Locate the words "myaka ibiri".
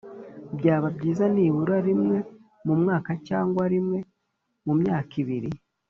4.81-5.49